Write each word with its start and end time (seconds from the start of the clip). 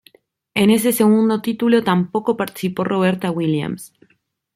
En 0.55 0.71
ese 0.71 0.93
segundo 0.93 1.43
título 1.43 1.83
tampoco 1.83 2.35
participó 2.35 2.83
Roberta 2.83 3.29
Williams. 3.29 3.93